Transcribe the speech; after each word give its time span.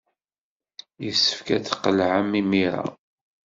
Yessefk 1.03 1.47
ad 1.55 1.63
tqelɛem 1.65 2.31
imir-a. 2.41 2.81